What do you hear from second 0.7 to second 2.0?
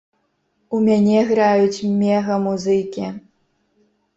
У мяне граюць